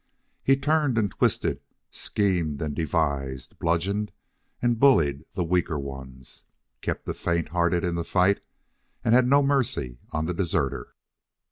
[0.41, 1.59] He turned and twisted,
[1.91, 4.11] schemed and devised, bludgeoned
[4.59, 6.43] and bullied the weaker ones,
[6.81, 8.41] kept the faint hearted in the fight,
[9.05, 10.95] and had no mercy on the deserter.